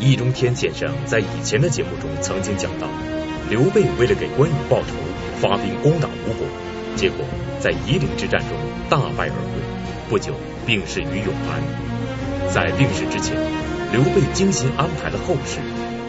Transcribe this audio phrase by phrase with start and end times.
[0.00, 2.88] 易中天先生在以前的节目中曾经讲到，
[3.48, 4.88] 刘备为了给关羽报仇，
[5.40, 6.46] 发兵攻打吴国，
[6.96, 7.24] 结果
[7.60, 8.50] 在夷陵之战中
[8.90, 9.62] 大败而归，
[10.08, 10.34] 不久
[10.66, 11.62] 病逝于永安。
[12.52, 13.36] 在病逝之前，
[13.92, 15.60] 刘备精心安排了后事，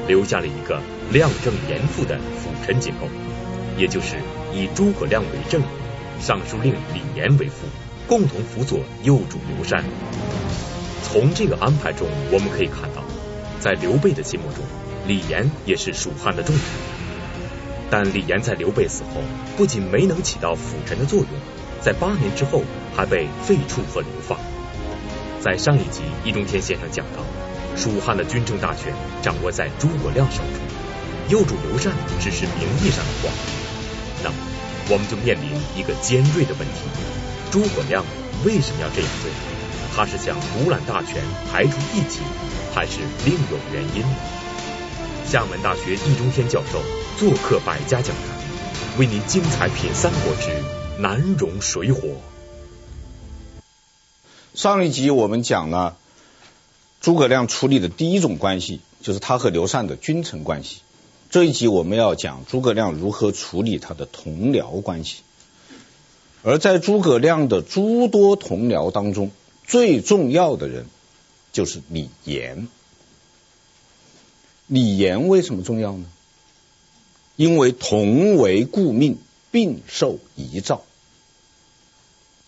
[0.07, 0.81] 留下了一个
[1.11, 3.07] 亮正严复的辅臣结构，
[3.77, 4.17] 也就是
[4.53, 5.61] 以诸葛亮为正，
[6.19, 7.67] 尚书令李严为副，
[8.07, 9.83] 共同辅佐右主刘禅。
[11.03, 13.01] 从这个安排中，我们可以看到，
[13.65, 14.63] 在刘备的心目中，
[15.07, 16.63] 李严也是蜀汉的重臣。
[17.89, 19.21] 但李严在刘备死后，
[19.57, 21.29] 不仅没能起到辅臣的作用，
[21.81, 22.61] 在八年之后
[22.95, 24.37] 还被废黜和流放。
[25.41, 27.23] 在上一集，易中天先生讲到，
[27.75, 28.93] 蜀汉的军政大权
[29.23, 30.61] 掌握在诸葛亮手中，
[31.29, 33.33] 幼主刘禅只是名义上的皇。
[34.23, 34.35] 那么，
[34.91, 36.81] 我们就面临一个尖锐的问题：
[37.49, 38.05] 诸葛亮
[38.45, 39.31] 为什么要这样做？
[39.95, 41.19] 他是想独揽大权，
[41.51, 42.19] 排除异己，
[42.75, 44.15] 还是另有原因呢？
[45.25, 46.81] 厦门大学易中天教授
[47.17, 50.51] 做客百家讲坛，为您精彩品《三国之
[50.99, 52.01] 南荣水火》。
[54.53, 55.95] 上一集我们讲了
[56.99, 60.81] 诸葛亮处理的第一种关系，就是他和刘禅的君臣关系。
[61.29, 65.19] 这一集我们要讲诸葛亮如何处理他的同僚关系。
[66.43, 69.31] 而在诸葛亮的诸多同僚当中，
[69.65, 70.87] 最重要的人
[71.55, 72.67] 就是李严。
[74.67, 76.03] 李严为什么重要呢？
[77.37, 79.17] 因为同为故命，
[79.51, 80.79] 并受遗诏。《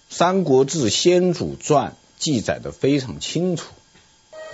[0.10, 3.72] 三国志·先主传》记载的非常清楚，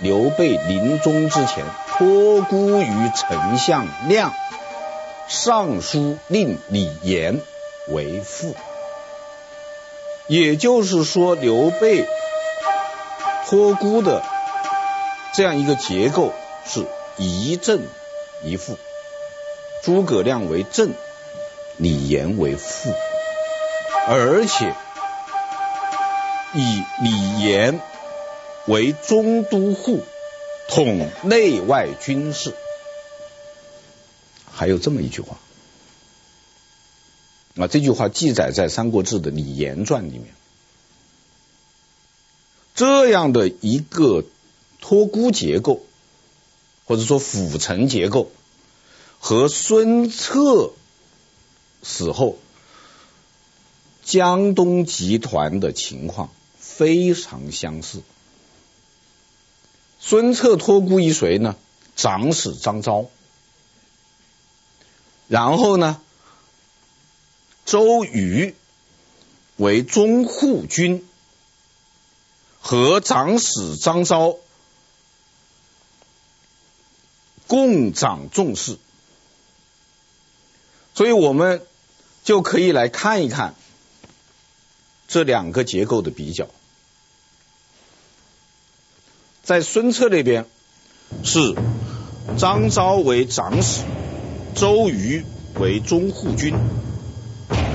[0.00, 4.32] 刘备临终之前托孤于丞相亮，
[5.28, 7.40] 上书令李严
[7.88, 8.54] 为副。
[10.28, 12.06] 也就是说，刘备。
[13.46, 14.24] 托孤的
[15.34, 16.32] 这样一个结构
[16.64, 16.86] 是
[17.18, 17.82] 一正
[18.44, 18.78] 一负，
[19.82, 20.92] 诸葛亮为正，
[21.76, 22.94] 李严为副，
[24.06, 24.76] 而且
[26.54, 27.80] 以李严
[28.66, 30.04] 为中都护，
[30.68, 32.54] 统内外军事。
[34.52, 35.36] 还有这么一句话，
[37.56, 40.32] 啊，这句话记载在《三国志》的《李严传》里面。
[42.76, 44.24] 这样的一个
[44.86, 45.80] 托孤结构，
[46.84, 48.30] 或者说辅臣结构，
[49.18, 50.74] 和孙策
[51.82, 52.36] 死后
[54.04, 58.02] 江东集团的情况非常相似。
[59.98, 61.56] 孙策托孤于谁呢？
[61.96, 63.06] 长史张昭。
[65.28, 65.98] 然后呢，
[67.64, 68.54] 周瑜
[69.56, 71.08] 为中护军。
[72.60, 74.38] 和长史张昭
[77.46, 78.78] 共掌众事，
[80.94, 81.62] 所以我们
[82.24, 83.54] 就可以来看一看
[85.08, 86.48] 这两个结构的比较。
[89.42, 90.46] 在孙策那边
[91.22, 91.54] 是
[92.38, 93.82] 张昭为长史，
[94.54, 95.24] 周瑜
[95.60, 96.54] 为中护军；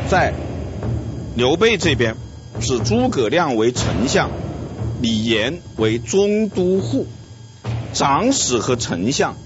[0.10, 0.34] 在
[1.36, 2.16] 刘备这边
[2.60, 4.32] 是诸葛亮为丞相。
[5.02, 7.08] 李严为中都护，
[7.94, 9.38] 长史和丞相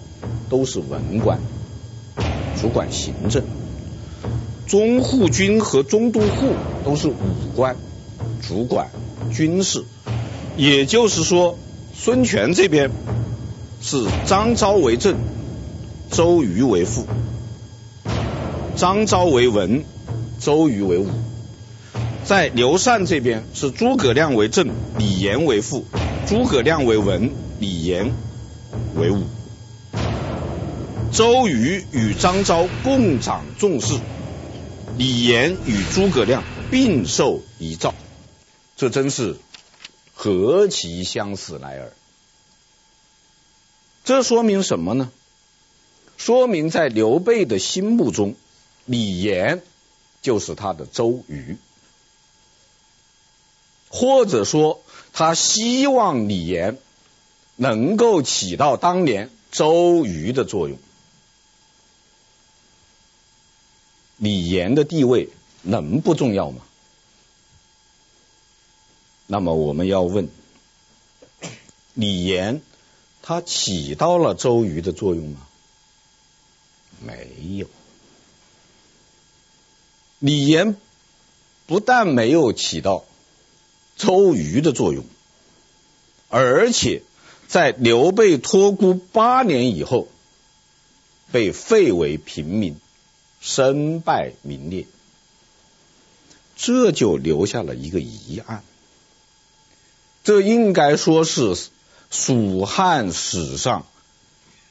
[0.54, 1.40] 都是文官，
[2.62, 3.42] 主管行政；
[4.68, 6.54] 中护军和中都护
[6.86, 7.16] 都是武
[7.56, 7.76] 官，
[8.48, 8.92] 主管
[9.34, 9.84] 军事。
[10.56, 11.58] 也就是说，
[11.96, 12.92] 孙权这边
[13.82, 15.16] 是张昭为正，
[16.12, 17.06] 周瑜为副；
[18.76, 19.84] 张昭为文，
[20.40, 21.08] 周瑜为武。
[22.26, 24.70] 在刘禅这边是诸葛亮为正，
[25.00, 25.84] 李严为副；
[26.28, 28.12] 诸葛亮为文，李严
[28.96, 29.24] 为武。
[31.14, 34.00] 周瑜与张昭共掌众事，
[34.98, 37.94] 李严与诸葛亮并受遗诏，
[38.76, 39.38] 这真是
[40.16, 41.94] 何其相似来耳！
[44.04, 45.12] 这说明什么呢？
[46.18, 48.36] 说明在刘备的心目中，
[48.86, 49.62] 李严
[50.24, 51.58] 就是他的周瑜。
[53.90, 54.82] 或者说，
[55.14, 56.80] 他希望李严
[57.56, 60.80] 能够起到当年周瑜的作用。
[64.24, 65.28] 李严的地位
[65.64, 66.62] 能不重要吗？
[69.28, 70.30] 那么我们要问：
[71.94, 72.62] 李严
[73.22, 75.46] 他起到了周瑜的作用吗？
[77.06, 77.68] 没有。
[80.20, 80.78] 李严
[81.66, 83.04] 不但没有起到。
[83.98, 85.04] 周瑜的作用，
[86.30, 87.04] 而且
[87.50, 90.08] 在刘备托孤八年以后，
[91.34, 92.80] 被废为平民，
[93.46, 94.86] 身败名裂，
[96.56, 98.64] 这就留下了一个疑案。
[100.24, 101.54] 这应该说是
[102.10, 103.86] 蜀汉史上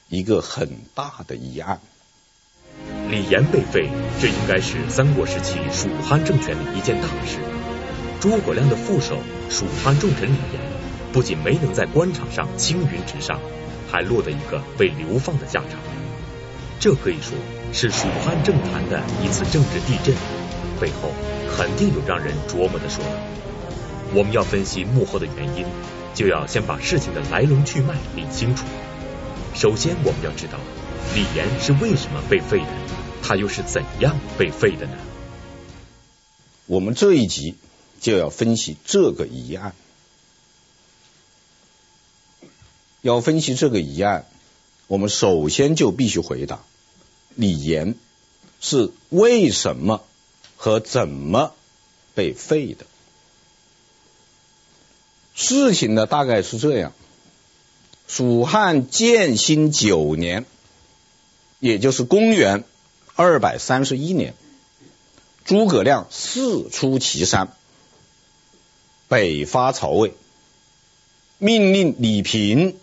[0.09, 1.83] 一个很大的疑案。
[3.11, 7.41] 李严被废，这应该是三国时期蜀汉政权的一件大事。
[8.23, 9.19] 诸葛亮的副手，
[9.51, 10.73] 蜀汉重臣李严。
[11.13, 13.39] 不仅没能在官场上青云直上，
[13.91, 15.79] 还落得一个被流放的下场。
[16.83, 17.39] 这可以说
[17.73, 20.17] 是蜀汉政坛的一次政治地震，
[20.81, 21.13] 背后
[21.57, 23.11] 肯定有让人琢磨的说道。
[24.13, 25.65] 我们要分析幕后的原因，
[26.13, 28.65] 就要先把事情的来龙去脉理清楚。
[29.55, 30.59] 首先，我们要知道
[31.15, 32.67] 李严是为什么被废的，
[33.23, 34.97] 他又是怎样被废的呢？
[36.67, 37.55] 我们这一集
[38.01, 39.73] 就要分析这个疑案。
[43.03, 44.27] 要分析这个疑案，
[44.89, 46.65] 我们首先就必须回答：
[47.35, 47.95] 李严
[48.61, 50.05] 是为什么
[50.57, 51.55] 和怎么
[52.15, 52.87] 被废的？
[55.35, 56.93] 事情呢，大概是这样：
[58.07, 60.45] 蜀汉建兴九年，
[61.59, 62.65] 也就是公元
[63.15, 64.35] 二百三十一年，
[65.45, 67.57] 诸葛亮四出祁山，
[69.09, 70.15] 北伐曹魏，
[71.39, 72.77] 命令李平。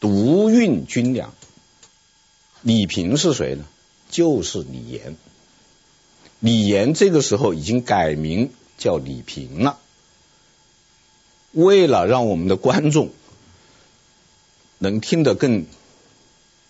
[0.00, 1.32] 独运军粮，
[2.62, 3.64] 李平是谁呢？
[4.10, 5.16] 就是李岩。
[6.38, 9.78] 李岩这个时候已经改名叫李平了。
[11.52, 13.10] 为了让我们的观众
[14.78, 15.66] 能听得更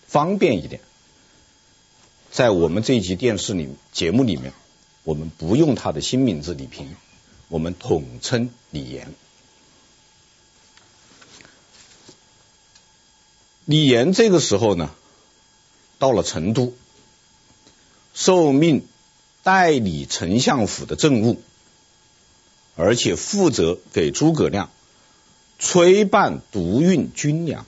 [0.07, 0.81] 方便一点，
[2.31, 4.53] 在我们这一集电视里节目里面，
[5.03, 6.95] 我们不用他的新名字李平，
[7.47, 9.13] 我们统称李岩。
[13.65, 14.93] 李岩这个时候呢，
[16.03, 16.73] 到了成都，
[18.13, 18.85] 受命
[19.41, 21.41] 代理丞相府的政务，
[22.75, 24.69] 而且负责给诸葛亮
[25.59, 27.65] 催办独运军粮。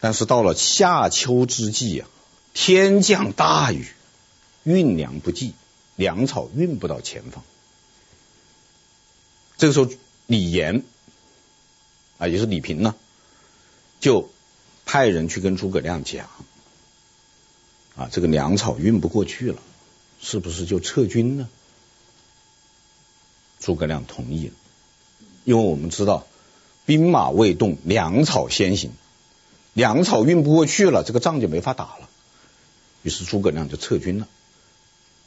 [0.00, 2.08] 但是到了夏秋之际啊，
[2.52, 3.86] 天降大雨，
[4.64, 5.54] 运粮不济，
[5.94, 7.44] 粮草运不到前方。
[9.58, 9.88] 这个时候，
[10.26, 10.82] 李严。
[12.18, 12.96] 啊，也是李平呢，
[14.00, 14.28] 就
[14.90, 16.28] 派人去跟诸葛亮讲，
[17.94, 19.58] 啊，这个粮草运不过去了，
[20.20, 21.48] 是不是就撤军呢？
[23.60, 24.52] 诸葛亮同意了，
[25.44, 26.26] 因为我们知道
[26.86, 28.90] 兵马未动，粮草先行，
[29.74, 32.08] 粮草运不过去了，这个仗就没法打了。
[33.04, 34.26] 于是诸葛亮就撤军了。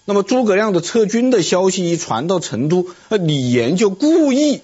[0.03, 4.61] 那么诸葛亮的撤军的消息一传到成都，李严就故意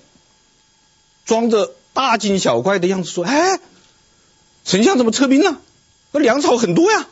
[1.24, 1.74] 装着。
[1.92, 3.60] 大惊小怪的样子说：“哎，
[4.66, 5.62] 丞相怎么撤兵了？
[6.12, 7.08] 那粮草很多呀，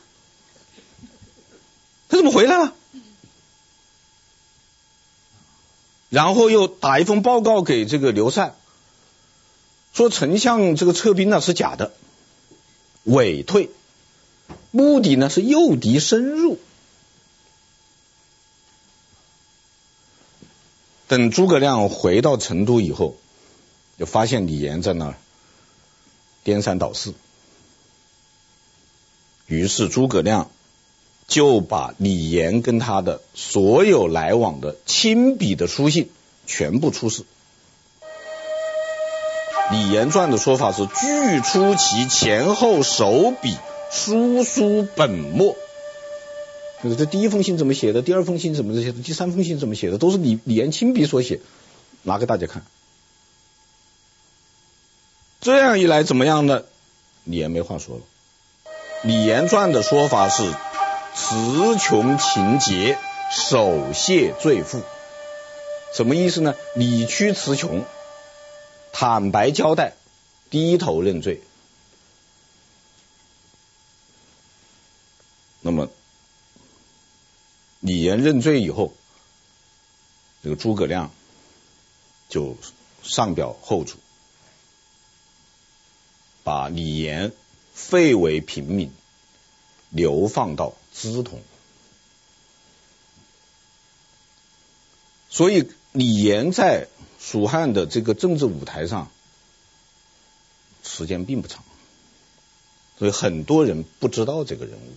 [2.09, 2.73] 他怎么回来了？”
[6.09, 8.55] 然后又打一封报告给这个刘禅，
[9.93, 11.93] 说丞相这个撤兵呢是假的，
[13.03, 13.69] 伪退，
[14.71, 16.59] 目的呢是诱敌深入。
[21.07, 23.15] 等诸葛亮回到成都以后。
[23.99, 25.17] 就发现李严在那儿
[26.43, 27.15] 颠三倒四，
[29.47, 30.51] 于是诸葛亮
[31.27, 36.09] 就把李严跟他的所有来往的亲笔的书信
[36.45, 37.23] 全部出示。
[39.71, 43.57] 李严传的说法是：据出其前后手笔，
[43.91, 45.57] 书书本末。
[46.83, 48.01] 就是这第一封信怎么写的？
[48.01, 49.01] 第二封信怎么写的？
[49.01, 49.97] 第三封信怎么写的？
[49.97, 51.41] 都是李李严亲笔所写，
[52.03, 52.63] 拿给大家看。
[55.41, 56.63] 这样一来怎么样呢？
[57.23, 58.01] 李严没话说了。
[59.07, 60.43] 李严传的说法是
[61.15, 62.99] 词穷情结，
[63.31, 64.83] 手谢罪负。
[65.93, 66.55] 什么意思呢？
[66.75, 67.85] 理屈词穷，
[68.91, 69.93] 坦白交代，
[70.49, 71.41] 低头认罪。
[75.61, 75.87] 那么
[77.79, 78.93] 李严认罪以后，
[80.43, 81.11] 这个诸葛亮
[82.27, 82.57] 就
[83.03, 83.95] 上表后主。
[86.43, 87.31] 把李严
[87.77, 88.91] 废为平民，
[89.91, 91.41] 流放到资同。
[95.29, 96.87] 所以李严在
[97.19, 99.11] 蜀汉的这个政治舞台上
[100.83, 101.63] 时间并不长，
[102.97, 104.95] 所以很多人不知道这个人物，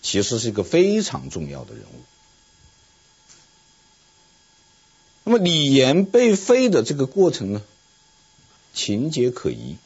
[0.00, 2.04] 其实是一个非常重要的人物。
[5.24, 7.62] 那么李严被废的这个过程呢，
[8.72, 9.76] 情节可疑。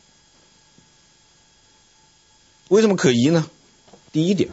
[2.69, 3.49] 为什么可疑呢？
[4.11, 4.51] 第一点，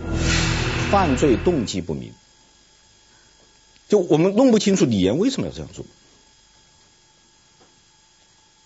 [0.92, 2.14] 犯罪动机不明，
[3.90, 5.84] 就我们弄不清楚李严为什么要这样做。《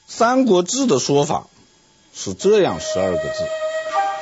[0.06, 1.48] 三国志》的说法
[2.14, 3.48] 是这样十二个字：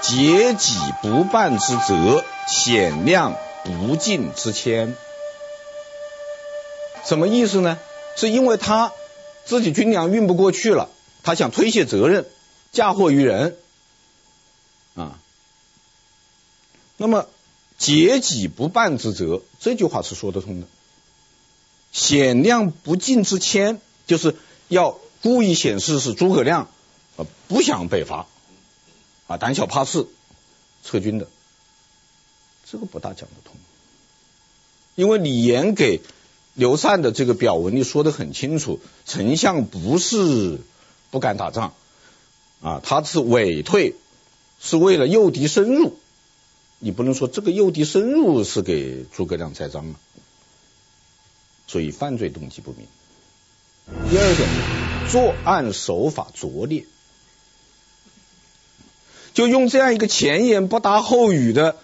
[0.01, 4.95] 劫己不办之责，显量不尽之谦。
[7.03, 7.79] 什么意思呢？
[8.15, 8.91] 是因为他
[9.45, 10.89] 自己军粮运不过去了，
[11.23, 12.27] 他想推卸责任，
[12.71, 13.57] 嫁祸于人。
[14.95, 15.19] 啊，
[16.97, 17.27] 那么
[17.77, 20.67] 节己不办之责这句话是说得通的。
[21.91, 24.35] 显量不尽之谦，就是
[24.67, 26.69] 要故意显示是诸葛亮
[27.17, 28.27] 啊不想北伐
[29.27, 30.07] 啊胆小怕事
[30.83, 31.27] 撤军的，
[32.65, 33.55] 这个不大讲得通。
[34.95, 36.01] 因为李严给
[36.53, 40.61] 刘禅的这个表文里说得很清楚，丞相不是
[41.11, 41.73] 不敢打仗
[42.61, 43.95] 啊，他是委退。
[44.67, 45.95] 是为了诱敌深入，
[46.79, 49.95] 你不能说这个诱敌深入是给诸葛亮栽赃了，
[51.67, 52.87] 所以犯罪动机不明。
[54.09, 54.49] 第二点，
[55.11, 56.85] 作案手法拙劣，
[59.35, 61.77] 就用这样一个前言不搭后语的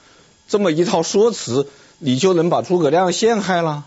[0.48, 1.70] 这么一套说辞，
[2.00, 3.86] 你就能把诸葛亮陷害了？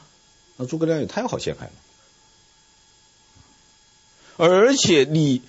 [0.57, 1.73] 那诸葛亮也太好陷害了，
[4.37, 5.43] 而且你。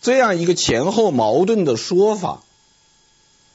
[0.00, 2.42] 这样一个前后矛盾的说法，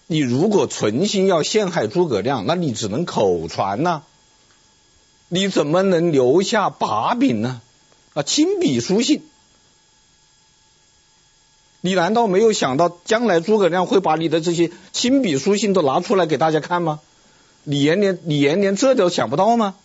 [0.08, 4.04] 你如果存心要陷害诸葛亮，那你只能口传呐，
[5.30, 7.62] 你怎么能留下把柄呢？
[8.14, 9.24] 啊，亲笔书信，
[11.82, 17.00] 你难道没有想到将来诸葛亮会把你的这些亲笔书信都拿出来给大家看吗？
[17.64, 19.76] 李严连李严连这都想不到吗？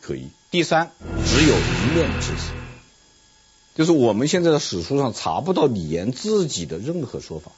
[0.00, 0.28] 可以。
[0.50, 0.90] 第三，
[1.24, 2.61] 只有一面之词。
[3.74, 7.52] 就是我们现在的史书上查不到李严自己的任何说法，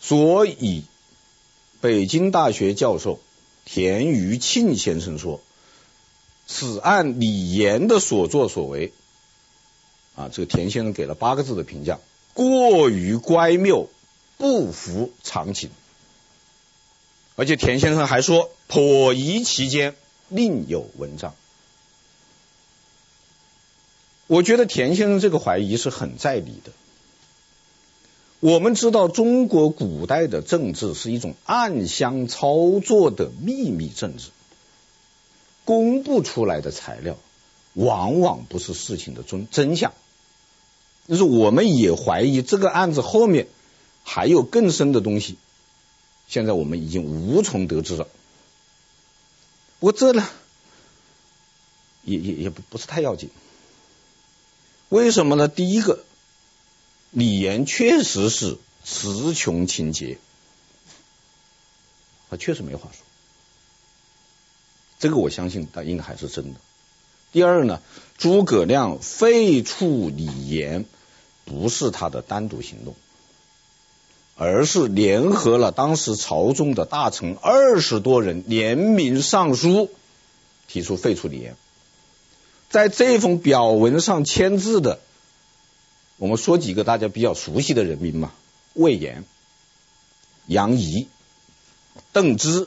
[0.00, 0.84] 所以
[1.80, 3.20] 北京大学教授
[3.66, 5.40] 田余庆先生说，
[6.46, 8.92] 此案李严的所作所为，
[10.14, 12.00] 啊，这个田先生给了八个字的评价：
[12.32, 13.90] 过于乖谬，
[14.38, 15.70] 不符常情。
[17.36, 19.94] 而且田先生还说，颇疑其间
[20.28, 21.34] 另有文章。
[24.34, 26.72] 我觉得田先生这个怀疑是很在理的。
[28.40, 34.30] 我们知道中国古代的政治是一种暗箱操作的秘密政治，
[35.64, 37.16] 公布出来的材料
[37.74, 39.94] 往往不是事情的真真相。
[41.06, 43.46] 就是我们也怀疑这个案子后面
[44.02, 45.36] 还有更深的东西，
[46.26, 48.08] 现在我们已经无从得知了。
[49.78, 50.28] 不过这呢，
[52.02, 53.30] 也也也不不是太要紧。
[54.88, 55.48] 为什么呢？
[55.48, 56.04] 第一个，
[57.10, 60.18] 李严确实是词穷情节，
[62.30, 63.02] 他确实没话说，
[64.98, 66.60] 这个我相信他应该还是真的。
[67.32, 67.82] 第二呢，
[68.18, 70.84] 诸葛亮废黜李严，
[71.44, 72.94] 不是他的单独行动，
[74.36, 79.90] 而是联合了当时朝中的大臣二十多人联名上书，
[80.68, 81.56] 提出废黜李严。
[82.74, 84.98] 在这封表文上签字的，
[86.16, 88.32] 我们说几个大家比较熟悉的人名嘛：
[88.72, 89.24] 魏延、
[90.48, 91.06] 杨仪、
[92.12, 92.66] 邓芝、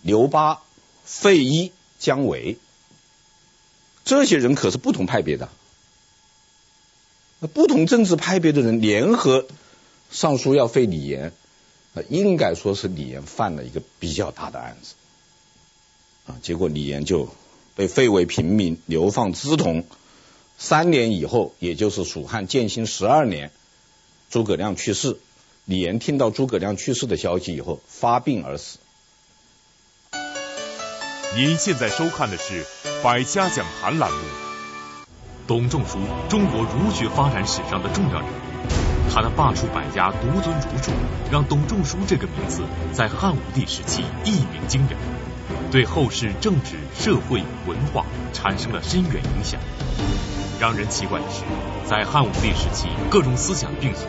[0.00, 0.62] 刘巴、
[1.04, 2.56] 费祎、姜维。
[4.04, 5.48] 这些人可是不同派别的，
[7.52, 9.48] 不同政治派别的人联合
[10.12, 11.32] 上书要废李严，
[12.08, 14.94] 应该说是李严犯了一个比较大的案子
[16.28, 16.38] 啊。
[16.42, 17.28] 结果李严就。
[17.74, 19.84] 被废为平民，流放资同。
[20.58, 23.50] 三年以后，也就是蜀汉建兴十二年，
[24.30, 25.18] 诸葛亮去世。
[25.64, 28.78] 李严听到诸葛亮去世的消息以后，发病而死。
[31.34, 32.62] 您现在收看的是
[33.02, 34.18] 《百家讲坛》栏目。
[35.46, 35.98] 董仲舒，
[36.28, 40.92] 中国儒学发展史上的重要人物，他的罢黜百家，独尊儒术，
[41.30, 42.62] 让董仲舒这个名字
[42.92, 44.96] 在汉武帝时期一鸣惊人。
[45.70, 49.60] 对后世政治、社会、文化产生了深远影响。
[50.60, 51.42] 让人奇怪的是，
[51.88, 54.06] 在汉武帝时期，各种思想并存，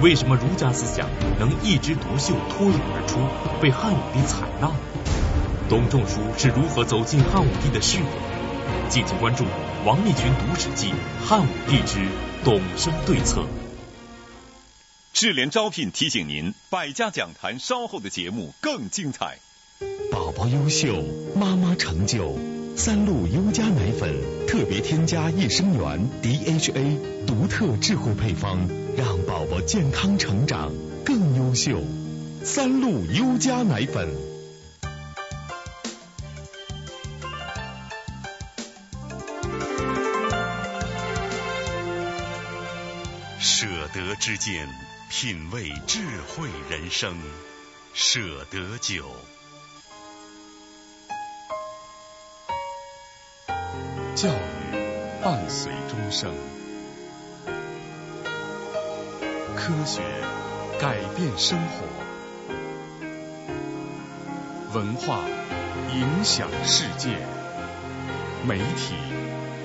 [0.00, 3.18] 为什么儒家思想能一枝独秀、脱颖而出，
[3.62, 4.70] 被汉武帝采纳？
[5.68, 8.06] 董仲舒是如何走进汉武帝的视野？
[8.88, 9.44] 敬请关注
[9.84, 10.92] 王立群读史记
[11.26, 12.04] 《汉武帝之
[12.44, 13.40] 董生对策》。
[15.12, 19.38] 智联招聘提醒您，百家讲坛稍后的节目更精彩。
[20.10, 21.04] 宝宝优秀，
[21.34, 22.38] 妈妈成就，
[22.76, 24.14] 三鹿优佳奶粉
[24.46, 30.72] 特别添加益生元 DHA，独特智慧配方，让宝宝健康成长
[31.04, 31.82] 更优秀。
[32.42, 34.08] 三鹿优佳奶粉。
[43.38, 44.68] 舍得之间，
[45.10, 47.14] 品味智慧人生。
[47.92, 49.04] 舍得酒。
[54.16, 54.32] 教育
[55.22, 56.32] 伴随终生，
[59.54, 60.00] 科学
[60.80, 61.84] 改变生活，
[64.72, 65.22] 文化
[65.92, 67.18] 影响世界，
[68.48, 68.94] 媒体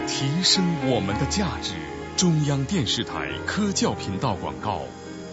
[0.05, 1.75] 提升我们的价值。
[2.17, 4.81] 中央电视台科教频道广告，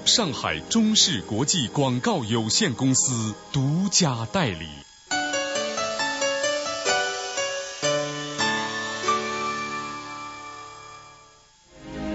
[0.05, 4.69] 上海中视国际广告有限公司独家代理。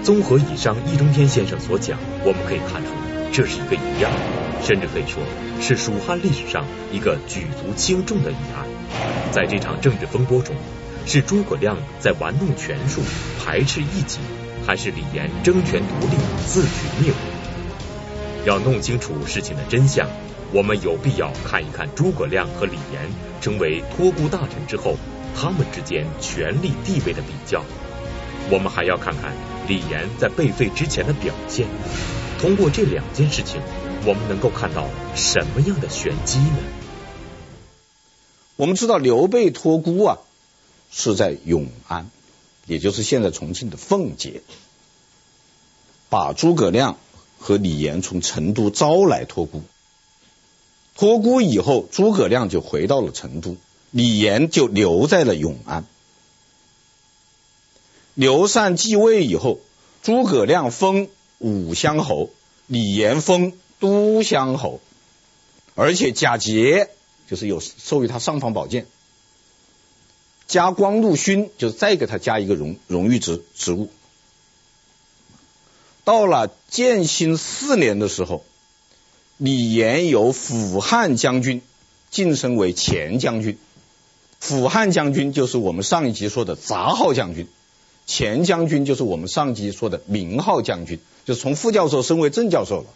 [0.04, 2.90] 综合以上易中天先生所讲，我们可以看出，
[3.32, 4.12] 这是一个疑案，
[4.62, 5.22] 甚至可以说
[5.62, 8.68] 是蜀汉历史上一个举足轻重的疑案。
[9.32, 10.54] 在这场政治风波中，
[11.06, 13.00] 是诸葛亮在玩弄权术、
[13.42, 14.18] 排斥异己，
[14.66, 16.68] 还是李严争权夺利、自取
[17.00, 18.44] 灭亡？
[18.44, 20.06] 要弄清楚事情的真相，
[20.52, 23.08] 我们有必要看一看诸葛亮和李严
[23.40, 24.98] 成为托孤大臣之后，
[25.34, 27.64] 他们之间权力地位的比较。
[28.50, 29.32] 我们还要看看
[29.66, 31.66] 李严在被废之前的表现。
[32.40, 33.60] 通过这两件事情，
[34.04, 36.58] 我们能够看到什么样的玄机呢？
[38.56, 40.18] 我们知道刘备托孤啊，
[40.90, 42.10] 是在永安，
[42.66, 44.42] 也就是现在重庆的奉节，
[46.10, 46.98] 把诸葛亮
[47.38, 49.62] 和李严从成都招来托孤。
[50.94, 53.56] 托孤以后，诸葛亮就回到了成都，
[53.90, 55.84] 李严就留在了永安。
[58.14, 59.60] 刘禅继位以后，
[60.02, 62.30] 诸葛亮封武乡侯，
[62.68, 64.80] 李严封都乡侯，
[65.74, 66.90] 而且贾节
[67.28, 68.86] 就是有授予他尚方宝剑，
[70.46, 73.90] 加光禄勋，就是再给他加一个荣荣誉职职务。
[76.04, 78.44] 到了建兴四年的时候，
[79.38, 81.62] 李严由辅汉将军
[82.10, 83.58] 晋升为前将军，
[84.38, 87.48] 辅汉将军就是我们上一集说的杂号将军。
[88.06, 92.86] 前将军就是我们上集说的名号将军，就是从副教授升为正教授了。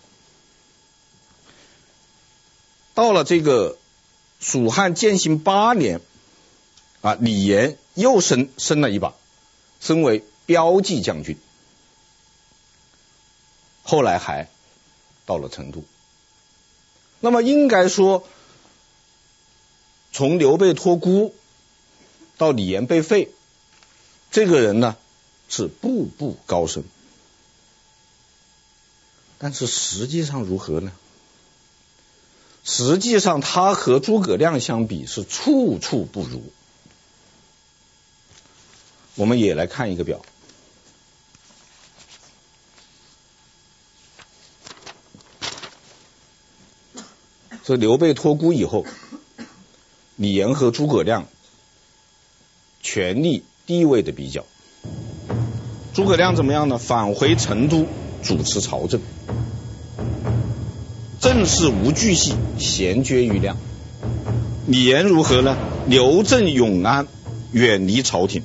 [2.94, 3.78] 到了这个
[4.38, 6.00] 蜀汉建兴八年，
[7.00, 9.14] 啊，李严又升升了一把，
[9.80, 11.38] 升为驃骑将军。
[13.82, 14.48] 后来还
[15.24, 15.84] 到了成都。
[17.20, 18.26] 那么应该说，
[20.12, 21.34] 从刘备托孤
[22.36, 23.30] 到李严被废。
[24.30, 24.96] 这个人呢，
[25.48, 26.84] 是步步高升，
[29.38, 30.92] 但是实际上如何呢？
[32.62, 36.52] 实际上他和诸葛亮相比是处处不如。
[39.14, 40.20] 我们也来看一个表，
[47.64, 48.84] 这刘备托孤以后，
[50.16, 51.26] 李严和诸葛亮
[52.82, 53.44] 权力。
[53.68, 54.46] 地位的比较，
[55.92, 56.78] 诸葛亮怎么样呢？
[56.78, 57.86] 返回成都
[58.22, 59.02] 主持朝政，
[61.20, 63.58] 政事无巨细，闲绝于亮。
[64.66, 65.58] 李严如何呢？
[65.86, 67.08] 留镇永安，
[67.52, 68.42] 远离朝廷。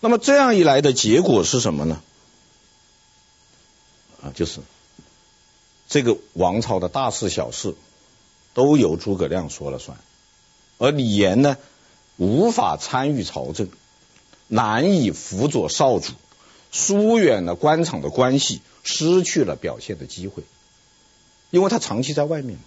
[0.00, 2.00] 那么这样一来的结果是什么呢？
[4.22, 4.60] 啊，就是
[5.90, 7.74] 这个王朝的大事小事
[8.54, 9.98] 都由诸葛亮说了算，
[10.78, 11.58] 而李严呢？
[12.16, 13.68] 无法参与朝政，
[14.48, 16.12] 难以辅佐少主，
[16.72, 20.42] 疏远了官场的关系，失去了表现的机会，
[21.50, 22.64] 因为他长期在外面嘛，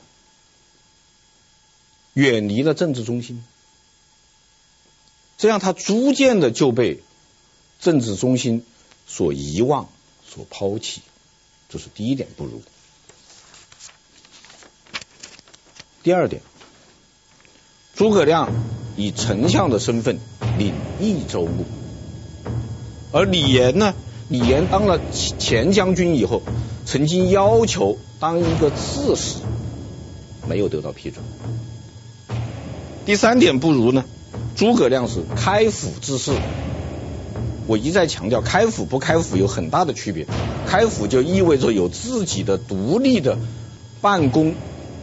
[2.13, 3.43] 远离了政治中心，
[5.37, 7.01] 这样他逐渐的就被
[7.79, 8.65] 政治中心
[9.07, 9.89] 所遗忘、
[10.27, 11.01] 所抛弃，
[11.69, 12.61] 这是第一点不如。
[16.03, 16.41] 第二点。
[17.95, 18.53] 诸葛亮
[18.99, 20.19] 以丞相的身份
[20.57, 21.63] 领益州牧，
[23.13, 23.93] 而李严呢？
[24.27, 24.99] 李严当了
[25.39, 26.41] 前将军以后，
[26.85, 29.37] 曾经要求当一个刺史，
[30.49, 31.23] 没有得到批准。
[33.05, 34.03] 第三点不如呢？
[34.57, 36.33] 诸葛亮是开府之士，
[37.67, 40.27] 我一再强调，开府不开府有很大的区别。
[40.67, 43.37] 开府就意味着有自己的独立的
[44.01, 44.55] 办公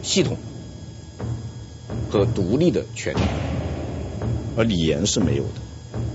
[0.03, 0.37] 系统。
[2.09, 3.19] 和独立的权利，
[4.57, 5.61] 而李严是没有的，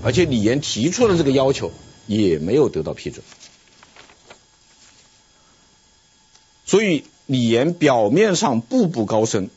[0.03, 1.71] 而且李严提出了这个要求，
[2.07, 3.23] 也没有得到批准。
[6.65, 9.49] 所以李严表面上步步高升，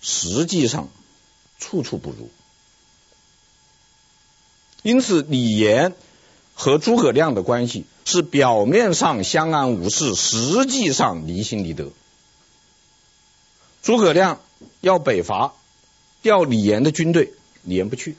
[0.00, 0.88] 实际上
[1.60, 2.28] 处处不如。
[4.82, 5.94] 因此，李严
[6.54, 11.92] 和诸葛亮的关系是表面上相安无事，实际上离心离德。
[13.82, 14.40] 诸葛亮
[14.80, 15.54] 要北伐，
[16.20, 17.32] 调李严的军队，
[17.64, 18.16] 李严不去，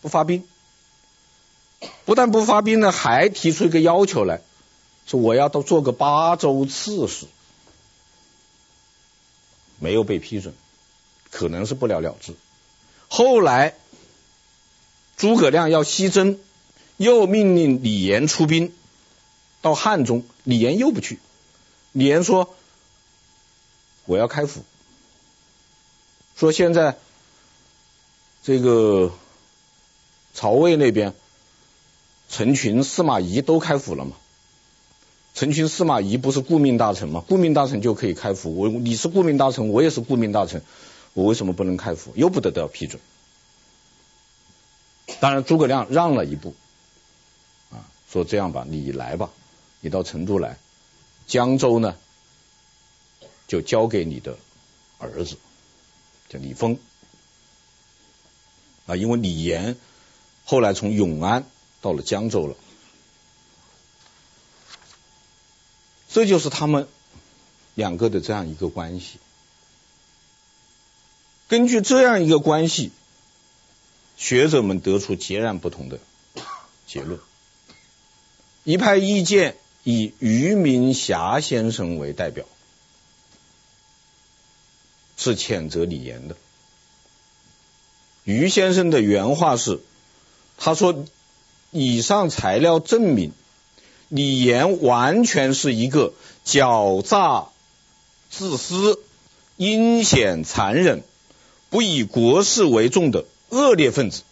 [0.00, 0.44] 不发兵，
[2.04, 4.40] 不但不发兵呢，还提出一个要求来。
[5.06, 7.26] 说我要都做个巴州刺史，
[9.80, 10.54] 没有被批准，
[11.30, 12.34] 可能是不了了之。
[13.08, 13.74] 后来
[15.16, 16.38] 诸葛亮要西征，
[16.96, 18.72] 又命令李严出兵
[19.62, 21.18] 到汉中，李严又不去。
[21.90, 22.54] 李严说
[24.04, 24.62] 我要开府，
[26.36, 26.98] 说现在
[28.42, 29.12] 这个
[30.32, 31.14] 曹魏那边
[32.28, 34.16] 陈群、司马懿都开府了嘛。
[35.34, 37.22] 陈群、司马懿不是顾命大臣吗？
[37.26, 38.56] 顾命大臣就可以开府。
[38.56, 40.62] 我你是顾命大臣，我也是顾命大臣，
[41.14, 42.12] 我为什么不能开府？
[42.16, 43.00] 又不得到批准。
[45.20, 46.54] 当然，诸葛亮让了一步，
[47.70, 49.30] 啊，说这样吧，你来吧，
[49.80, 50.58] 你到成都来，
[51.26, 51.96] 江州呢，
[53.46, 54.36] 就交给你的
[54.98, 55.36] 儿子，
[56.28, 56.78] 叫李丰。
[58.90, 59.76] 啊，因为李严
[60.44, 61.46] 后来从永安
[61.80, 62.56] 到了江州了。
[66.08, 66.88] 这就是他们
[67.76, 69.20] 两个的这样一个关系。
[71.46, 72.90] 根据这样一个关系，
[74.16, 76.00] 学者们得出截然不同的
[76.86, 77.20] 结论。
[78.64, 82.44] 一派意见以余明霞先生为代表，
[85.16, 86.36] 是谴责李严的。
[88.24, 89.80] 于先生的原话是
[90.58, 91.04] ：“他说，
[91.70, 93.32] 以上材料证明。”
[94.08, 96.12] 李严完全是一个
[96.44, 97.46] 狡诈、
[98.28, 98.98] 自私、
[99.56, 101.04] 阴险、残忍、
[101.68, 104.22] 不以国事为重的恶劣分子，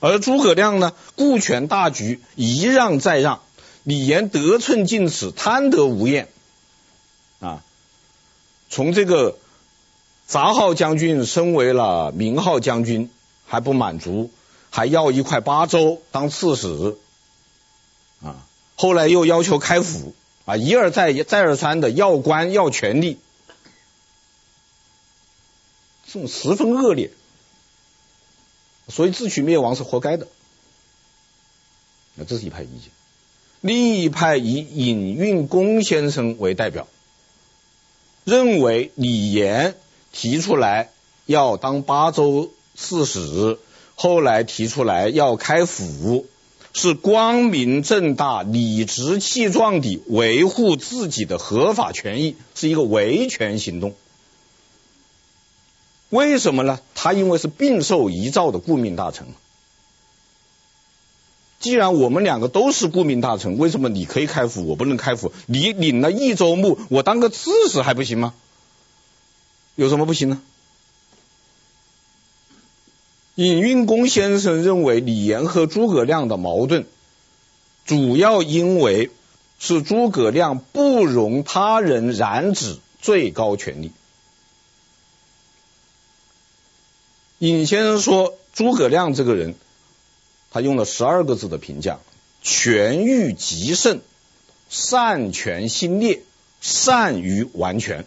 [0.00, 3.42] 而诸葛亮呢，顾全大局，一让再让，
[3.82, 6.28] 李严得寸进尺，贪得无厌，
[7.40, 7.62] 啊，
[8.70, 9.36] 从这个
[10.28, 13.10] 杂号将军升为了名号将军
[13.46, 14.30] 还不满足，
[14.68, 16.98] 还要一块巴州当刺史。
[18.22, 20.14] 啊，后来又要求开府，
[20.44, 23.18] 啊，一而再，再而三的要官要权力，
[26.06, 27.10] 这种十分恶劣，
[28.88, 30.28] 所以自取灭亡是活该的。
[32.16, 32.90] 那这是一派意见，
[33.62, 36.86] 另一派以尹运功先生为代表，
[38.24, 39.74] 认为李严
[40.20, 40.90] 提出来
[41.26, 43.56] 要当巴州刺史，
[43.94, 46.26] 后来提出来要开府。
[46.74, 53.94] 是光明正大、理直气壮地维护自己的合法权益，是一个维权行动。
[56.10, 56.80] 为什么呢？
[56.96, 59.28] 他因为是并受遗诏的顾命大臣。
[61.60, 65.32] 既然我们两个都是顾命大臣，为什么你可以开府，我不能开府？
[65.46, 68.34] 你领了益州牧，我当个刺史还不行吗？
[69.78, 70.42] 有什么不行呢？
[73.36, 76.84] 尹运功先生认为，李严和诸葛亮的矛盾，
[77.86, 79.12] 主要因为
[79.60, 83.92] 是诸葛亮不容他人染指最高权力。
[87.38, 89.54] 尹先生说，诸葛亮这个人，
[90.50, 92.00] 他用了十二个字的评价：
[92.42, 94.00] 权欲极盛，
[94.68, 96.22] 善权心烈，
[96.60, 98.04] 善于玩权，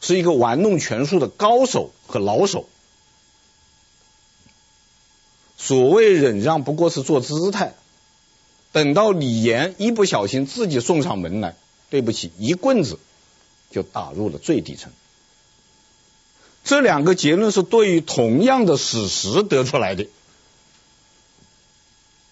[0.00, 2.68] 是一个玩弄权术的高手和老手。
[5.56, 7.74] 所谓忍让，不过是做姿态。
[8.72, 11.56] 等到李严一不小心自己送上门来，
[11.88, 12.98] 对不起，一棍子
[13.70, 14.92] 就打入了最底层。
[16.62, 20.08] 这两个结论是对于同样的史实得出来的，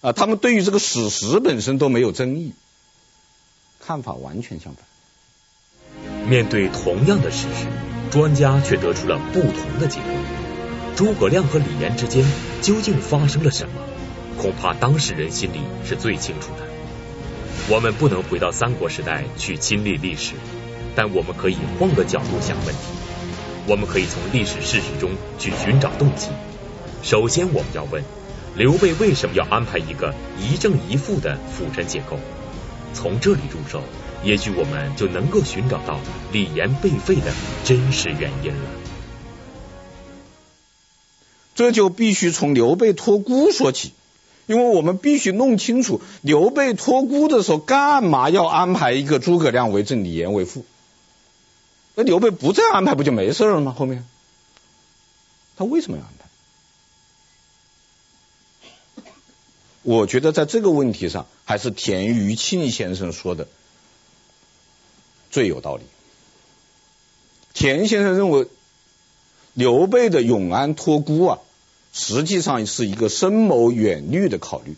[0.01, 2.53] 啊，他们对于这个史实本身都没有争议，
[3.79, 4.85] 看法完全相反。
[6.27, 7.67] 面对同样的事实，
[8.09, 10.15] 专家却得出了不同的结论。
[10.95, 12.25] 诸葛亮和李严之间
[12.61, 13.73] 究竟发生了什么？
[14.37, 16.63] 恐怕当事人心里是最清楚的。
[17.69, 20.33] 我们不能回到三国时代去亲历历史，
[20.95, 22.81] 但我们可以换个角度想问题。
[23.67, 26.29] 我们可以从历史事实中去寻找动机。
[27.03, 28.03] 首先，我们要问：
[28.55, 32.17] 刘备为什么要安排一个一正一负的辅臣结构？
[32.93, 33.83] 从这里入手，
[34.25, 35.99] 也许我们就能够寻找到
[36.31, 37.31] 李严被废的
[37.63, 38.69] 真实原因了。
[41.53, 43.93] 这就必须从刘备托孤说起，
[44.47, 50.65] 因为我们必须弄清楚刘备托孤的时候，干嘛要安排一个诸葛亮为正，李严为副？
[51.93, 53.75] 那刘备不这样安排，不就没事了吗？
[53.77, 54.05] 后面
[55.55, 56.25] 他为什么要安排？
[59.83, 63.47] 我觉得在这个问题上，还是田余庆先生说的
[65.35, 65.83] 最有道理。
[67.53, 68.47] 田先生认为，
[69.53, 71.39] 刘备的永安托孤啊，
[71.91, 74.77] 实际上是一个深谋远虑的考虑。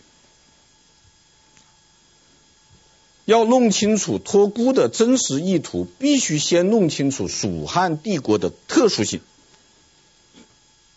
[3.25, 9.21] 要弄清楚托孤的真实意图，必须先弄清楚蜀汉帝国的特殊性。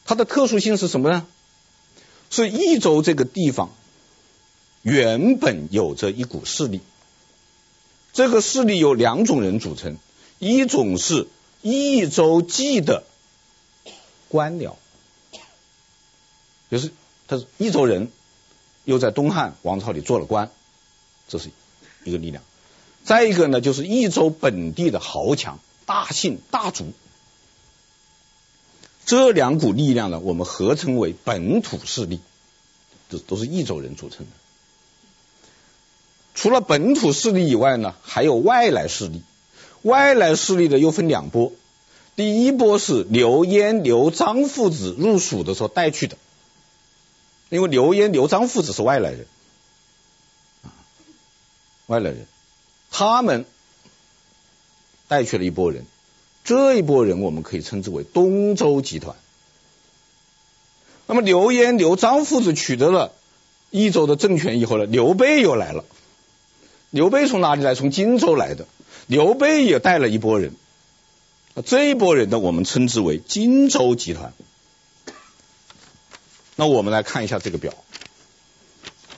[0.07, 1.27] 它的特殊性是什么呢？
[2.31, 3.75] 是益州这个地方
[4.81, 6.81] 原本有着一股势力，
[8.13, 9.97] 这个势力由两种人组成，
[10.39, 11.27] 一种是。
[11.63, 13.05] 益州籍的
[14.31, 14.77] 官僚，
[16.71, 16.91] 就是
[17.29, 18.11] 他是益州人，
[18.87, 20.51] 又在东汉王朝里做了官，
[21.29, 21.51] 这是
[22.05, 22.43] 一个力量。
[23.05, 26.95] 再一个呢，就是益州本地的豪强、大姓、大族，
[29.05, 32.21] 这两股力量呢，我们合称为本土势力，
[33.11, 34.33] 这都是益州人组成的。
[36.41, 39.23] 除了本土势力以外呢，还有外来势力。
[39.83, 41.53] 外来势力的又分两波，
[42.17, 46.17] 第一波是刘焉、刘璋父子入蜀的时候带去的，
[47.51, 49.27] 因为刘焉、刘璋父子是外来人，
[51.89, 52.27] 外来人，
[52.91, 53.45] 他们
[55.09, 55.85] 带去了一波人，
[56.43, 59.15] 这一波人我们可以称之为东周集团。
[61.07, 63.13] 那么刘焉、刘璋父子取得了
[63.69, 65.85] 益州的政权以后呢，刘备又来了，
[66.91, 67.75] 刘备从哪里来？
[67.75, 68.67] 从荆州来的。
[69.07, 70.55] 刘备也带了一波人，
[71.65, 74.33] 这一波人呢，我们称之为荆州集团。
[76.55, 77.73] 那我们来看一下这个表，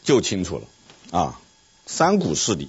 [0.02, 1.40] 就清楚了啊。
[1.84, 2.68] 三股势力，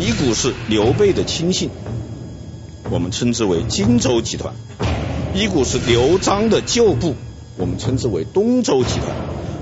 [0.00, 1.70] 一股是刘备的亲信，
[2.90, 4.54] 我们称之为荆州集团；
[5.34, 7.14] 一股是刘璋的旧部，
[7.56, 9.14] 我们称之为东周集团；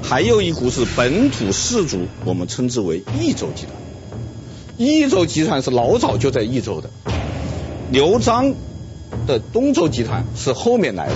[0.02, 3.76] 还有一股是本土士族，我们称之为益州集团。
[4.76, 6.90] 益州集团是老早就在益州的，
[7.92, 8.54] 刘璋
[9.26, 11.14] 的东周集团是后面来的，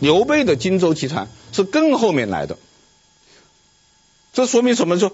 [0.00, 2.58] 刘备的荆州集团是更后面来的。
[4.32, 4.98] 这说明什么？
[4.98, 5.12] 说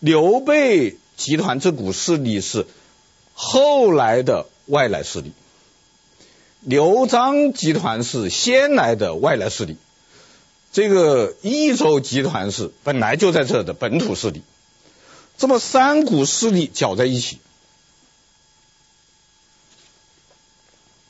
[0.00, 2.66] 刘备集团这股势力是
[3.34, 5.32] 后来的外来势力，
[6.60, 9.76] 刘璋集团是先来的外来势力，
[10.72, 14.42] 这个益州集团是本来就在这的本土势力。
[15.36, 17.38] 这么三股势力搅在一起，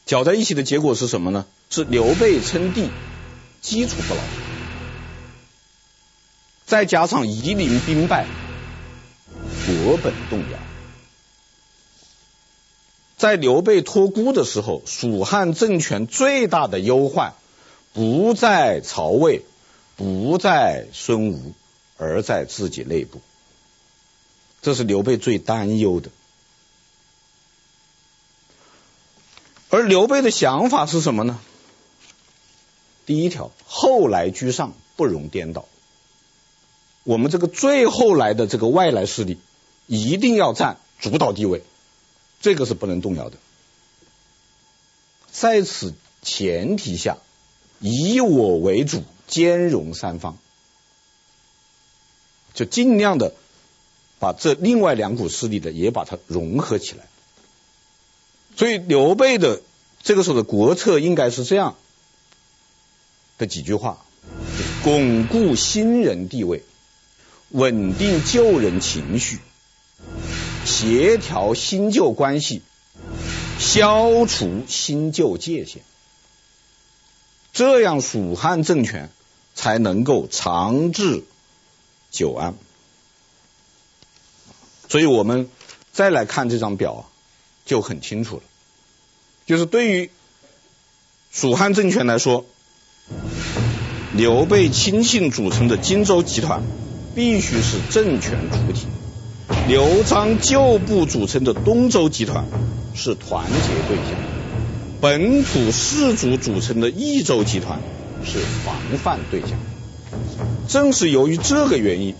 [0.04, 1.46] 搅在一起的结果是什么呢？
[1.70, 2.88] 是刘备称帝，
[3.60, 4.20] 基础不牢，
[6.66, 8.26] 再加上夷陵兵败，
[9.66, 10.58] 国本动摇。
[13.16, 17.34] 在刘备托孤的时候，蜀汉政权最大的忧患
[17.92, 19.44] 不在曹魏，
[20.02, 21.52] 不在孙吴，
[21.96, 23.20] 而在自己内部。
[24.60, 26.10] 这是刘备最担忧的，
[29.70, 31.38] 而刘备的想法是什么呢？
[33.06, 35.68] 第一条，后来居上，不容颠倒。
[37.04, 39.38] 我们这个最后来的这个外来势力，
[39.86, 41.62] 一定要占主导地位，
[42.40, 43.38] 这个是不能动摇的。
[45.30, 47.18] 在此前提下，
[47.78, 50.36] 以我为主，兼容三方，
[52.54, 53.34] 就尽量的。
[54.22, 57.08] 把这另外两股势力的也把它融合起来，
[58.54, 59.60] 所以刘备的
[60.00, 61.74] 这个时候的国策应该是这样
[63.36, 64.06] 的几句话：
[64.84, 66.62] 巩固新人地位，
[67.48, 69.40] 稳定旧人情绪，
[70.64, 72.62] 协调新旧关系，
[73.58, 75.78] 消除新旧界限，
[77.52, 79.10] 这样蜀汉政权
[79.54, 81.24] 才能够长治
[82.10, 82.54] 久安。
[84.88, 85.48] 所以我们
[85.92, 87.08] 再来看这张表，
[87.64, 88.42] 就很清楚了。
[89.46, 90.10] 就是对于
[91.30, 92.44] 蜀汉政权来说，
[94.14, 96.62] 刘备亲信组成的荆州集团
[97.14, 98.86] 必须是政权主体；
[99.66, 102.46] 刘璋旧部组成的东周集团
[102.94, 104.14] 是团结对象；
[105.00, 107.80] 本土士族组成的益州集团
[108.24, 109.58] 是防范对象。
[110.68, 112.14] 正是由于这个原因，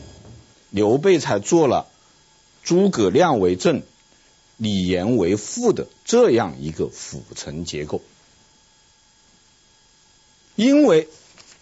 [0.71, 1.87] 刘备才做了。
[2.63, 3.83] 诸葛亮为正，
[4.57, 8.01] 李严为副的这样一个辅臣结构。
[10.55, 11.09] 因为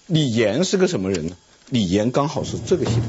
[0.07, 1.37] 李严是个什么人呢？
[1.71, 3.05] 李严刚好是这个系统，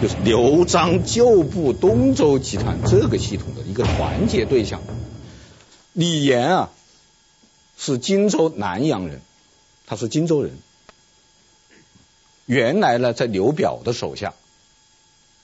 [0.00, 4.82] 就是刘璋旧部东周集团这个系统的一个团结对象。
[5.92, 6.70] 李严啊，
[7.76, 9.20] 是荆州南阳人，
[9.86, 10.58] 他是荆州人。
[12.46, 14.34] 原来呢，在刘表的手下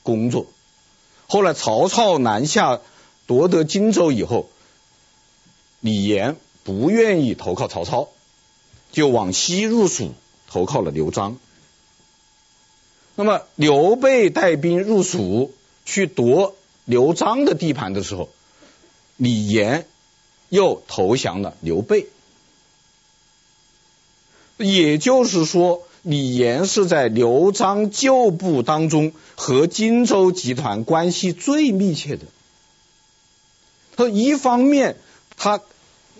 [0.03, 0.47] 工作，
[1.27, 2.81] 后来曹操南下
[3.27, 4.49] 夺得荆州以后，
[5.81, 8.09] 李严不愿意投靠曹操，
[8.91, 10.13] 就往西入蜀
[10.49, 11.39] 投靠了刘璋。
[13.15, 18.29] 那么刘备带兵入蜀去夺刘璋的地盘的时候，
[19.17, 19.87] 李严
[20.49, 22.09] 又投降了刘备。
[24.59, 25.83] 也就是说。
[26.03, 32.25] 李严是在刘璋旧部当中和荆州集团关系最密切的。
[33.97, 34.97] 他一方面
[35.37, 35.61] 他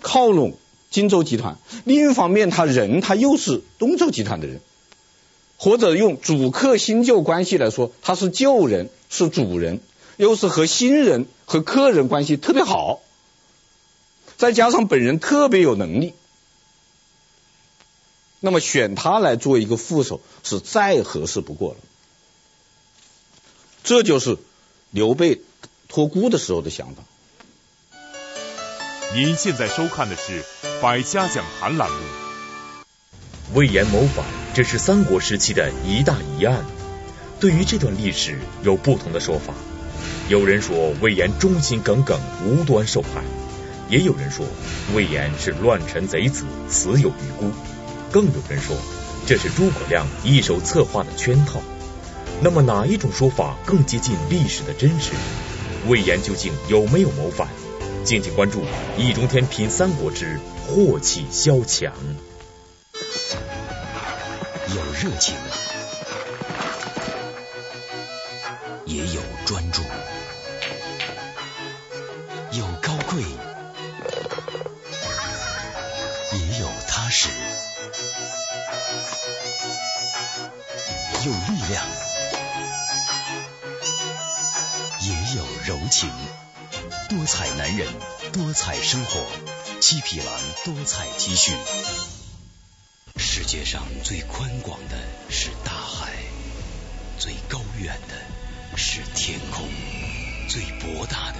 [0.01, 0.57] 靠拢
[0.91, 4.59] 荆州集团，另一方面他人他又是东周集团的人，
[5.57, 9.79] 或者用主客新旧关系来说，他是旧人是主人，
[10.17, 12.99] 又是和新人和客人关系特别好，
[14.37, 16.13] 再加上本人特别有能力。
[18.39, 21.77] 那么选他来做一个副手是再合适不过了，
[23.83, 24.37] 这就是
[24.91, 25.41] 刘备
[25.87, 27.03] 托孤的时候的想法。
[29.13, 30.41] 您现在收看的是
[30.81, 31.97] 《百家讲坛》栏目。
[33.55, 34.23] 魏延谋反，
[34.53, 36.63] 这是三国时期的一大疑案。
[37.39, 39.53] 对于这段历史，有不同的说法。
[40.29, 43.23] 有人说魏延忠心耿耿，无端受害；
[43.89, 44.45] 也有人说
[44.93, 47.51] 魏延是乱臣贼子，死有余辜。
[48.11, 48.75] 更有人说，
[49.25, 51.61] 这是诸葛亮一手策划的圈套。
[52.41, 55.11] 那么哪一种说法更接近历史的真实？
[55.87, 57.47] 魏延究竟有没有谋反？
[58.03, 58.61] 敬请关注
[58.97, 61.91] 《易中天品三国之祸气萧墙》。
[64.73, 65.35] 有热情，
[88.31, 89.25] 多彩生活。
[89.79, 90.27] 七匹狼
[90.65, 91.51] 多彩 T 恤。
[93.15, 94.97] 世界上最宽广的
[95.29, 96.13] 是大海，
[97.17, 99.67] 最高远的是天空，
[100.47, 101.37] 最博大的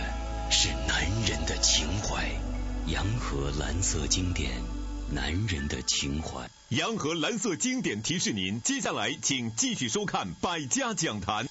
[0.52, 2.30] 是男人的情怀。
[2.88, 4.52] 洋河蓝色经典。
[5.12, 6.48] 男人的情怀。
[6.70, 11.46] 洋河蓝色经典提示您，接下来请继续收看《百家讲坛》。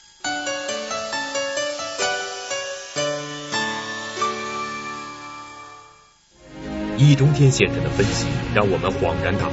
[6.99, 9.53] 易中天先生的分析让我们恍然大悟：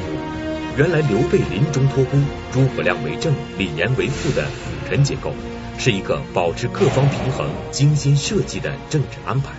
[0.77, 2.17] 原来刘备临终托孤，
[2.51, 5.31] 诸葛亮为正，李严为副的辅臣结构，
[5.77, 9.51] 是一个保持各方平衡、精心设计的政治安排。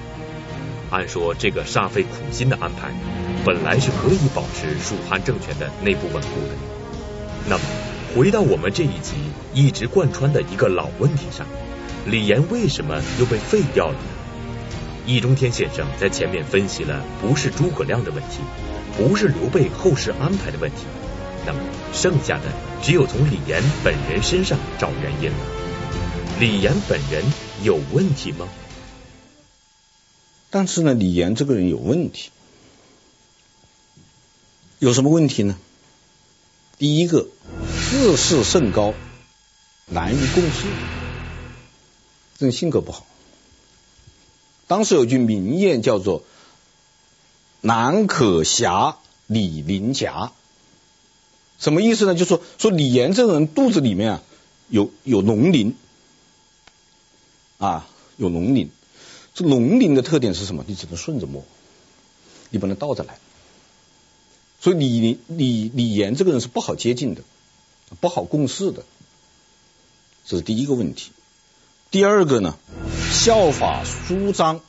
[0.90, 2.90] 按说，这个煞费苦心的安排，
[3.44, 6.56] 本来是可以保持蜀汉政权的内部稳固的。
[7.48, 7.62] 那么，
[8.16, 9.14] 回到我们这一集
[9.54, 11.46] 一直贯穿的一个老问题上，
[12.04, 13.96] 李严为什么又被废掉了？
[15.06, 18.40] 易中天先生在前面分析了，不是诸葛亮的问题，
[18.98, 20.78] 不是刘备后事安排的问题，
[21.46, 21.60] 那么
[21.92, 25.36] 剩下的只有从李严本人身上找原因了。
[26.40, 27.24] 李严本人
[27.62, 28.48] 有问题吗？
[30.50, 32.30] 但是呢，李严这个人有问题，
[34.80, 35.56] 有什么问题呢？
[36.78, 37.28] 第一个，
[37.90, 38.92] 自视甚高，
[39.86, 40.66] 难于共事，
[42.38, 43.06] 这种性格不好。
[44.66, 46.24] 当时有句名谚叫做
[47.60, 50.32] “南可侠，李林夹”，
[51.58, 52.14] 什么意思呢？
[52.14, 54.22] 就说说李严这个人肚子里面啊
[54.68, 55.76] 有有龙鳞
[57.58, 58.70] 啊，有龙鳞。
[59.34, 60.64] 这龙鳞的特点是什么？
[60.66, 61.44] 你只能顺着摸，
[62.50, 63.18] 你不能倒着来。
[64.60, 67.22] 所以李李李李严这个人是不好接近的，
[68.00, 68.84] 不好共事的，
[70.24, 71.12] 这是第一个问题。
[71.90, 72.58] 第二个呢，
[73.12, 74.60] 效法苏张，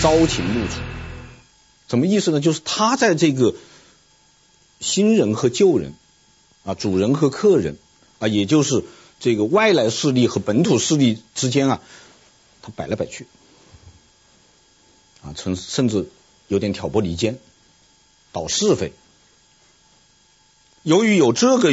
[0.00, 0.80] 朝廷暮楚，
[1.88, 2.40] 什么意思呢？
[2.40, 3.54] 就是他在这个
[4.80, 5.94] 新人和旧人
[6.64, 7.76] 啊，主人和客人
[8.18, 8.84] 啊，也就是
[9.20, 11.80] 这个外来势力和本土势力之间啊。
[12.62, 13.26] 他摆来摆去，
[15.22, 16.08] 啊，甚甚至
[16.48, 17.38] 有点挑拨离间，
[18.32, 18.92] 搞是非。
[20.82, 21.72] 由于有这个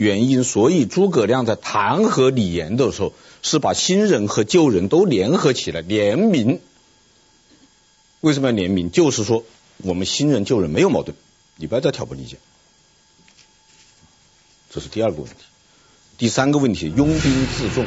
[0.00, 6.58] 原因，所以诸葛亮在弹劾李严的时候，是把新人和旧人都联合起来联名。
[8.20, 8.90] 为什么要联名？
[8.90, 9.44] 就是说
[9.76, 11.14] 我们新人旧人没有矛盾，
[11.56, 12.38] 你不要再挑拨离间。
[14.70, 15.34] 这是第二个问题。
[16.16, 17.84] 第三个问题，拥兵自重，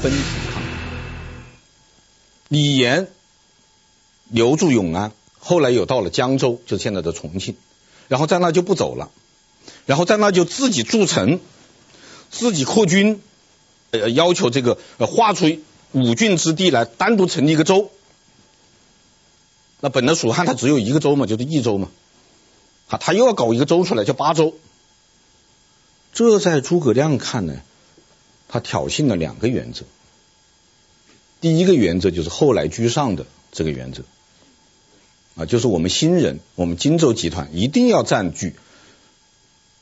[0.00, 0.20] 分庭
[0.54, 0.66] 抗礼。
[2.48, 3.08] 李严
[4.30, 7.56] 留住永安，后来又到了江州，就是现在的重庆，
[8.08, 9.10] 然后在那就不走了，
[9.86, 11.40] 然后在那就自己筑城，
[12.30, 13.22] 自己扩军，
[13.92, 15.46] 呃，要求这个划出
[15.92, 17.90] 五郡之地来，单独成立一个州。
[19.80, 21.88] 那本来蜀汉它只有一个州嘛，就是益州嘛，
[22.88, 24.54] 啊，他又要搞一个州出来，叫巴州。
[26.12, 27.60] 这在诸葛亮看呢，
[28.48, 29.84] 他挑衅了两个原则。
[31.40, 34.02] 第一个原则就是后来居上的这个原则，
[35.36, 38.56] 啊，就是我们新人，我们荆州集团一定要占据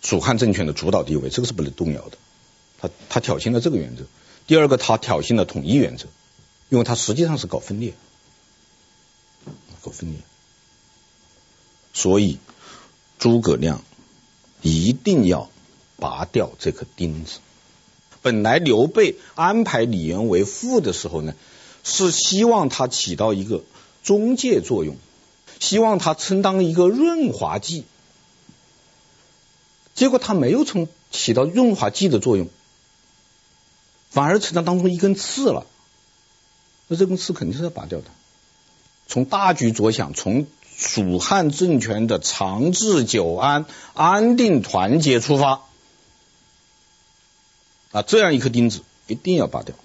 [0.05, 2.18] 蜀汉政权的主导地位，这个是不能动摇的。
[2.78, 4.05] 他他挑衅了这个原则。
[4.46, 6.07] 第二个，他挑衅了统一原则，
[6.68, 7.94] 因为他实际上是搞分裂，
[9.82, 10.20] 搞分裂。
[11.92, 12.38] 所以
[13.18, 13.82] 诸葛亮
[14.62, 15.50] 一定要。
[15.96, 17.38] 拔掉这颗钉子。
[18.20, 21.34] 本来刘备安排李严为父的时候呢，
[21.84, 23.62] 是希望他起到一个
[24.02, 24.96] 中介作用，
[25.61, 27.84] 希望他充当一个润滑剂。
[29.95, 32.49] 结果他没有从起到润滑剂的作用，
[34.11, 35.66] 反而成了当中一根刺了。
[36.88, 38.07] 那这根刺肯定是要拔掉的。
[39.07, 45.62] 从大局着想，从蜀汉政权的长治久安、安定团结出发。
[47.92, 49.76] 啊，这样一颗钉子一定要拔掉。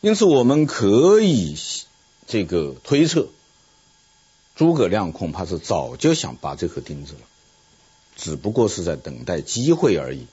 [0.00, 1.58] 因此，我们可以
[2.26, 3.28] 这个推测，
[4.54, 7.20] 诸葛亮恐怕是早就想拔这颗钉子了，
[8.20, 10.26] 只不过是在等待机会而已。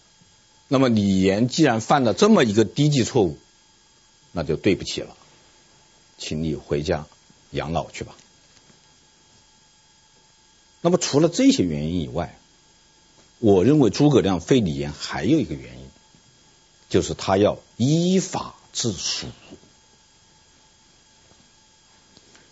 [0.67, 3.37] 那么，李严既然犯了这么一个低级错误，
[4.33, 5.15] 那就对不起了，
[6.17, 7.07] 请你回家
[7.51, 8.15] 养老去吧。
[10.81, 12.37] 那么，除了这些原因以外，
[13.39, 15.87] 我认为诸葛亮废李严还有一个原因。
[16.89, 19.27] 就是他要依法治蜀，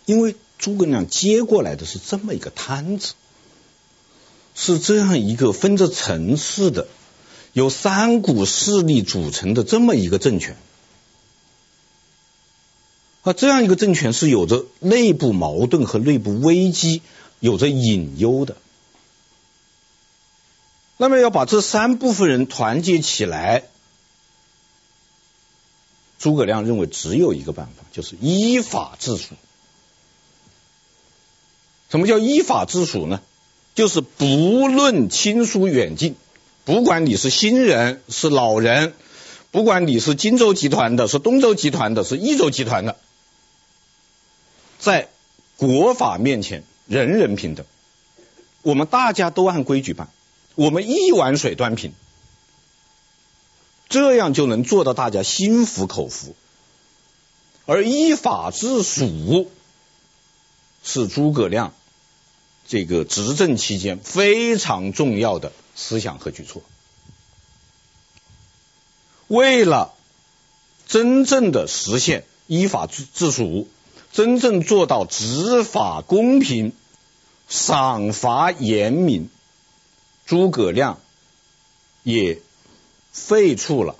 [0.04, 3.14] 因为诸葛亮接过来的是这么一个摊子，
[4.56, 6.88] 是这样一个分着层次的，
[7.52, 10.56] 由三股势力组成的这么一个政权，
[13.22, 17.02] 啊，这样一个政权是有着内部矛盾和内部危机，
[17.38, 18.56] 有着隐忧的。
[20.96, 23.64] 那么要把这三部分人团结起来。
[26.18, 29.34] 诸葛亮认为只有一个办法，就是依法治蜀。
[31.90, 33.20] 什么叫依法治蜀呢？
[33.76, 36.16] 就是不论亲疏远近，
[36.64, 38.94] 不管你是新人是老人，
[39.50, 42.96] 不管你是荆州集团的，是东周集团的，是益州集团的，
[44.78, 45.10] 在
[45.58, 47.66] 国法面前人人平等，
[48.62, 50.08] 我们大家都按规矩办，
[50.54, 51.92] 我们一碗水端平。
[53.90, 56.34] 这样就能做到大家心服口服，
[57.66, 59.50] 而依法治蜀
[60.82, 61.74] 是诸葛亮
[62.66, 66.62] 这个执政期间非常重要的思想和举措。
[69.28, 69.94] 为了
[70.86, 73.68] 真正的实现依法治治蜀，
[74.12, 76.72] 真正做到执法公平、
[77.48, 79.28] 赏罚严明，
[80.24, 81.00] 诸葛亮
[82.02, 82.40] 也。
[83.18, 83.96] 废黜了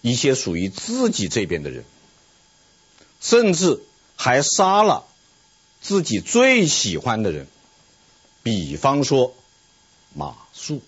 [0.00, 1.84] 一些属于自己这边的人，
[3.20, 3.80] 甚至
[4.16, 5.06] 还杀了
[5.80, 7.46] 自己最喜欢的人，
[8.44, 9.34] 比方说
[10.14, 10.78] 马谡。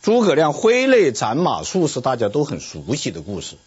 [0.00, 3.58] 诸葛亮挥泪斩马谡是大家都很熟悉的故事，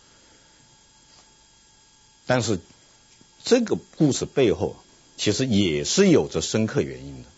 [2.26, 2.59] 但是
[3.43, 4.76] 这个故事背后
[5.17, 7.30] 其实也是有着深刻原因的。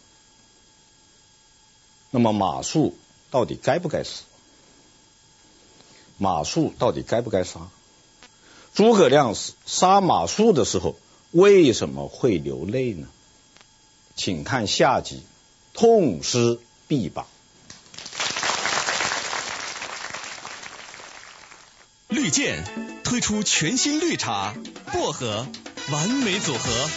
[2.11, 2.93] 那么马谡。
[3.31, 4.23] 到底该不该死？
[6.17, 7.69] 马谡到底该不该杀？
[8.73, 9.33] 诸葛亮
[9.65, 10.97] 杀马谡的时候，
[11.31, 13.07] 为什么会流泪呢？
[14.15, 15.23] 请看下集，
[15.73, 17.25] 痛失臂膀。
[22.07, 22.63] 绿箭
[23.03, 24.53] 推出全新绿茶
[24.91, 25.47] 薄荷，
[25.89, 26.89] 完美组合。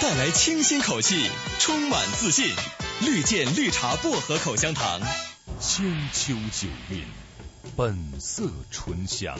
[0.00, 2.50] 带来清新口气，充满自信。
[3.00, 5.00] 绿箭绿茶薄荷口香糖，
[5.60, 7.04] 千秋久韵，
[7.76, 9.38] 本色醇香。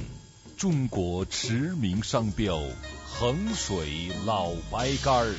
[0.59, 2.61] 中国驰名商标，
[3.07, 5.31] 衡水老白干儿。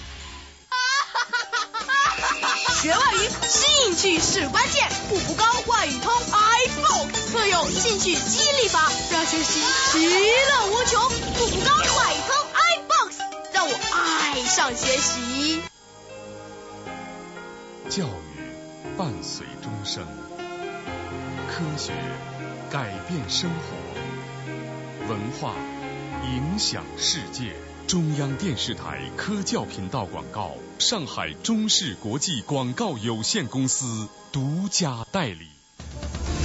[2.82, 4.88] 学外语，兴趣是关键。
[5.09, 9.61] 步步高外语通 iPhone 特有兴趣激励法，让学习
[9.91, 11.09] 其乐无穷。
[11.09, 13.20] 步步高外语通，iBox
[13.51, 14.41] 让我爱。
[14.45, 15.61] 上学习。
[17.89, 18.53] 教育
[18.97, 20.07] 伴随终生，
[21.49, 21.91] 科学
[22.72, 23.76] 改变生活，
[25.10, 25.55] 文化
[26.24, 27.55] 影响世界。
[27.88, 35.47] 中央电视台科教频道广告，上海中视国际广告有限公司独家代理。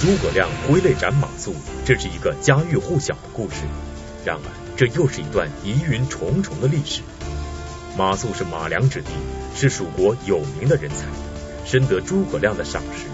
[0.01, 1.53] 诸葛亮挥泪斩马谡，
[1.85, 3.57] 这是一个家喻户晓的故事。
[4.25, 7.03] 然而，这又是一段疑云重重的历史。
[7.95, 9.09] 马谡是马良之弟，
[9.55, 11.05] 是蜀国有名的人才，
[11.67, 13.05] 深得诸葛亮的赏识，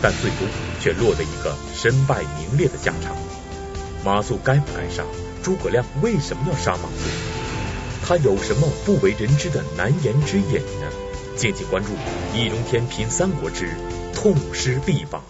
[0.00, 0.48] 但最终
[0.80, 3.14] 却落得一个身败名裂的下场。
[4.04, 5.02] 马谡该不该杀？
[5.42, 8.06] 诸葛亮为什么要杀马谡？
[8.06, 10.92] 他有什么不为人知的难言之隐呢？
[11.36, 11.90] 敬请关注
[12.36, 13.70] 《易中天品三国之
[14.14, 15.22] 痛失臂膀》。